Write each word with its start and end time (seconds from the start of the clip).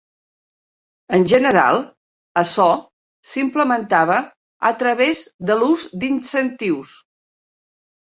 En 1.17 1.25
general, 1.33 1.77
açò 2.43 2.65
s'implementava 3.33 4.19
a 4.73 4.75
través 4.83 5.25
de 5.51 5.63
l'ús 5.63 5.89
d'incentius. 6.01 7.01